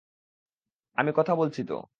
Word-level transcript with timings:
আমি 0.97 1.11
কথা 1.17 1.33
বলছি 1.35 1.61
তো! 1.63 1.75